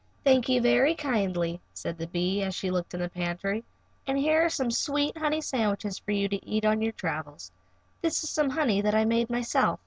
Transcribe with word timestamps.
"Thank 0.23 0.49
you 0.49 0.61
very 0.61 0.95
kindly," 0.95 1.61
said 1.75 1.99
the 1.99 2.07
bee, 2.07 2.41
as 2.41 2.55
she 2.55 2.71
looked 2.71 2.95
in 2.95 3.01
the 3.01 3.07
pantry, 3.07 3.63
"and 4.07 4.17
here 4.17 4.43
are 4.43 4.49
some 4.49 4.71
sweet 4.71 5.15
honey 5.15 5.41
sandwiches 5.41 5.99
for 5.99 6.09
you 6.09 6.27
to 6.29 6.43
eat 6.43 6.65
on 6.65 6.81
your 6.81 6.93
travels. 6.93 7.51
This 8.01 8.23
is 8.23 8.31
some 8.31 8.49
honey 8.49 8.81
that 8.81 8.95
I 8.95 9.05
made 9.05 9.29
myself." 9.29 9.79